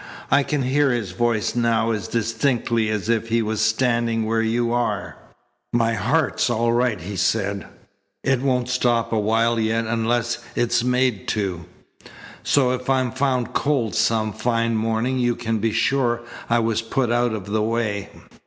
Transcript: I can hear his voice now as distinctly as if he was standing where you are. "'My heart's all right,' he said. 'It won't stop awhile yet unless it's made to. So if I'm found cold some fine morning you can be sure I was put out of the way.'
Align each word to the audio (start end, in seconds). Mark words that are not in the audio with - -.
I 0.31 0.41
can 0.41 0.63
hear 0.63 0.89
his 0.89 1.11
voice 1.11 1.55
now 1.55 1.91
as 1.91 2.07
distinctly 2.07 2.89
as 2.89 3.07
if 3.07 3.27
he 3.29 3.43
was 3.43 3.61
standing 3.61 4.25
where 4.25 4.41
you 4.41 4.73
are. 4.73 5.15
"'My 5.73 5.93
heart's 5.93 6.49
all 6.49 6.73
right,' 6.73 7.01
he 7.01 7.15
said. 7.15 7.67
'It 8.23 8.41
won't 8.41 8.67
stop 8.67 9.13
awhile 9.13 9.59
yet 9.59 9.85
unless 9.85 10.39
it's 10.55 10.83
made 10.83 11.27
to. 11.27 11.65
So 12.41 12.71
if 12.71 12.89
I'm 12.89 13.11
found 13.11 13.53
cold 13.53 13.93
some 13.93 14.33
fine 14.33 14.75
morning 14.75 15.19
you 15.19 15.35
can 15.35 15.59
be 15.59 15.71
sure 15.71 16.21
I 16.49 16.57
was 16.57 16.81
put 16.81 17.11
out 17.11 17.33
of 17.33 17.45
the 17.51 17.61
way.' 17.61 18.09